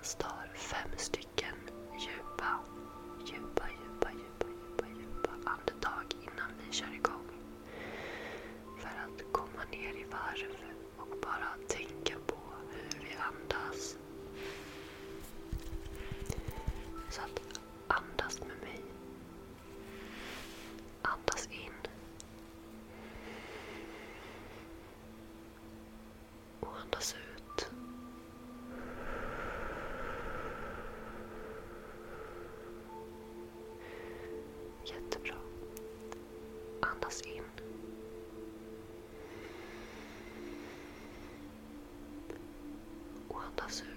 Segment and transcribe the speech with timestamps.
[0.00, 1.54] tillsammans tar fem stycken
[1.98, 2.60] djupa,
[3.26, 7.26] djupa, djupa, djupa, djupa, djupa andetag innan vi kör igång.
[8.78, 10.56] För att komma ner i varv
[10.96, 12.36] och bara tänka på
[12.70, 13.96] hur vi andas.
[17.10, 17.49] Så att
[34.90, 35.34] Jättebra.
[36.80, 37.42] Andas in.
[43.28, 43.89] Och andas ut.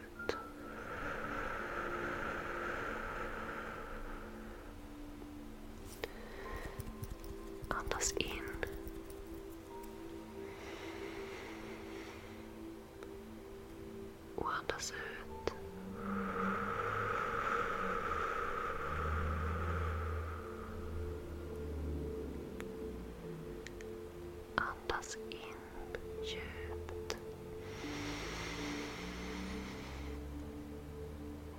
[25.14, 27.18] Andas in djupt.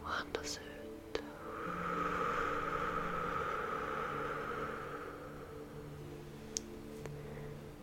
[0.02, 1.22] Och andas ut.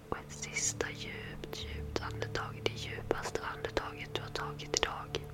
[0.09, 2.62] Och ett sista djupt, djupt andetag.
[2.64, 5.28] Det djupaste andetaget du har tagit idag.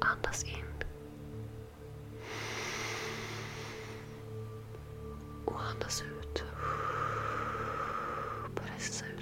[0.00, 0.84] Andas in.
[5.44, 6.44] Och andas ut.
[8.84, 9.13] so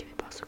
[0.00, 0.44] qui avait pas ce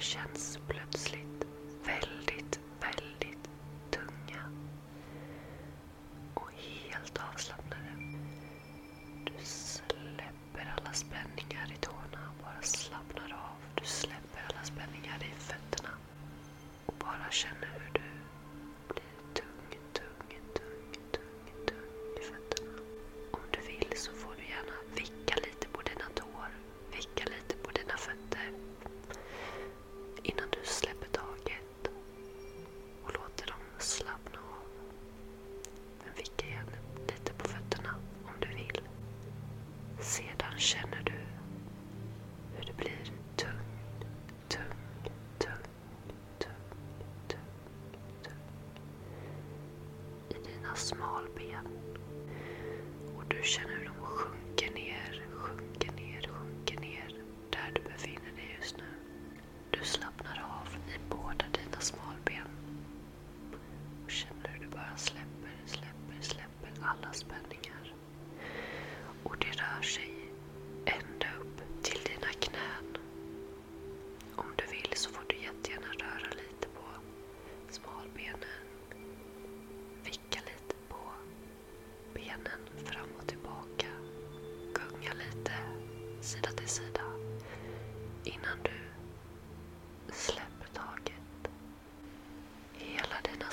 [0.00, 1.25] känns plötsligt.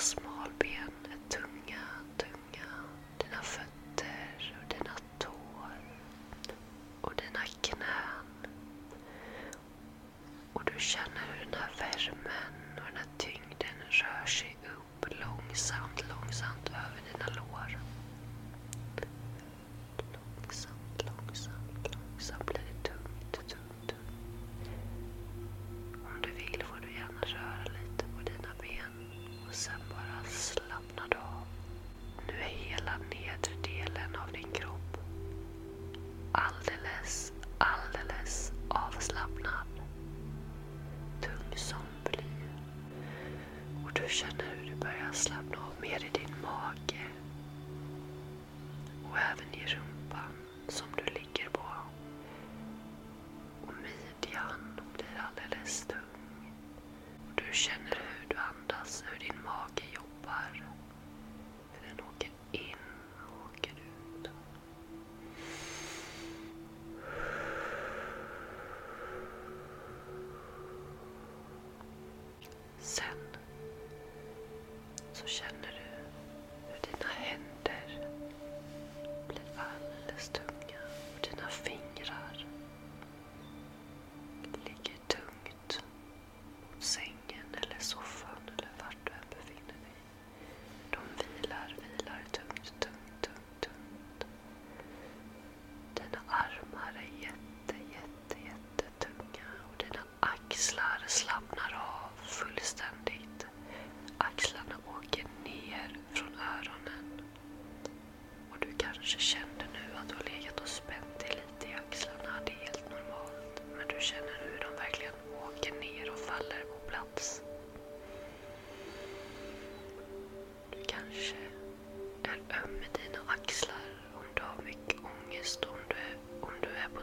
[0.04, 0.33] small.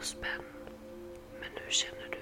[0.02, 0.44] Spänn.
[1.40, 2.21] Men nu känner du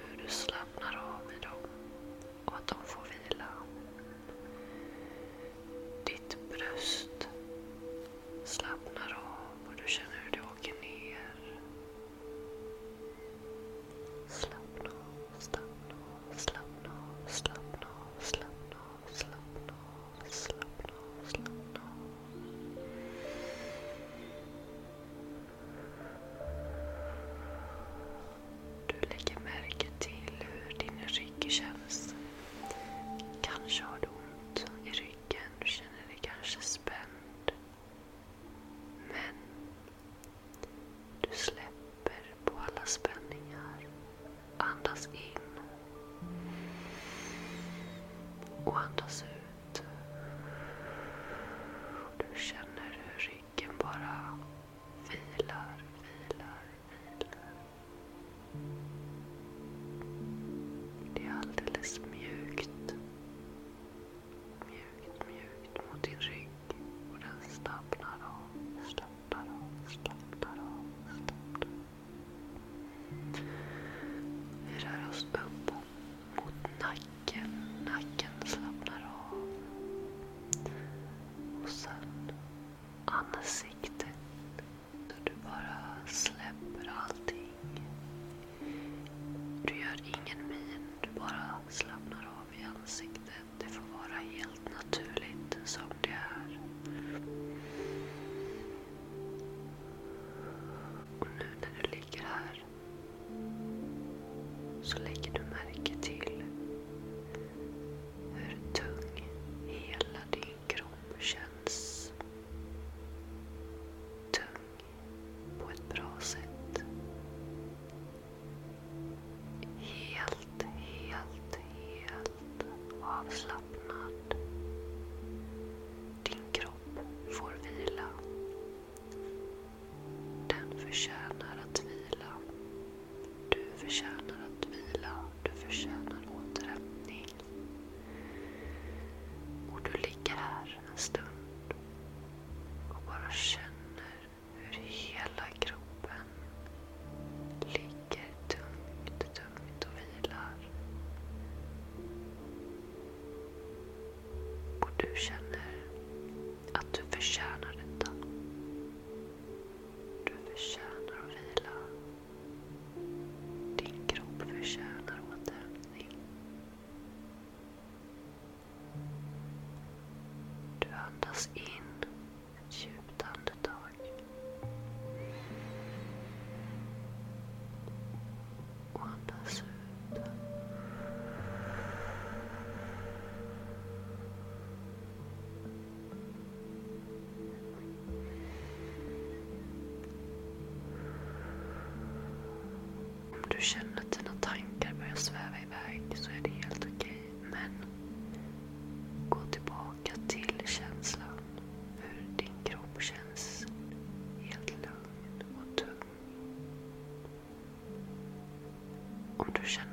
[83.41, 83.80] classe.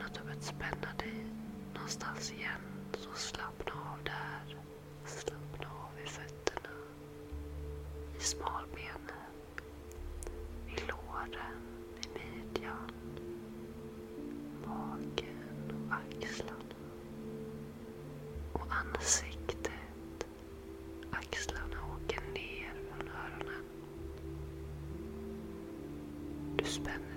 [0.07, 1.25] Låt känner att spänna dig
[1.73, 2.61] någonstans igen
[2.97, 4.57] så slappna av där.
[5.05, 6.69] Slappna av i fötterna.
[8.17, 9.25] I smalbenen.
[10.67, 11.61] I låren.
[12.01, 12.91] I midjan.
[14.65, 16.75] Magen och axlarna.
[18.53, 20.27] Och ansiktet.
[21.11, 23.63] Axlarna åker ner från öronen.
[26.55, 27.16] Du spänner